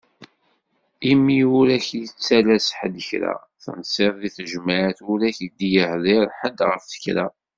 [1.11, 3.35] Imi ur ak-yettalas ḥed kra!
[3.63, 7.27] Tensiḍ deg tejmaɛt ur ak-d-yehḍir ḥed ɣef kra.